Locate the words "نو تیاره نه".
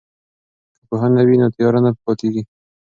1.41-1.91